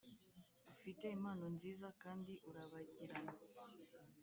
[0.73, 3.33] ufite impano, nziza, kandi urabagirana;